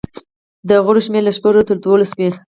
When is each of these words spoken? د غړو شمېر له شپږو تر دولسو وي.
د 0.67 0.69
غړو 0.85 0.99
شمېر 1.05 1.23
له 1.25 1.31
شپږو 1.37 1.67
تر 1.67 1.77
دولسو 1.83 2.15
وي. 2.19 2.29